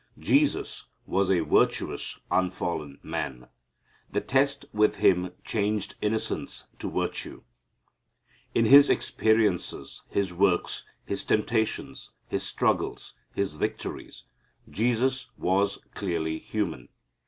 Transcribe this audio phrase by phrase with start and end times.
[0.17, 3.49] Jesus was a virtuous unfallen man.
[4.11, 7.43] The test with Him changed innocence to virtue.
[8.55, 14.23] In His experiences, His works, His temptations, His struggles, His victories,
[14.67, 16.89] Jesus was clearly human.